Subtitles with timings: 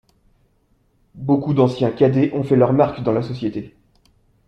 [1.13, 3.75] Beaucoup d’anciens cadets ont fait leur marque dans la société.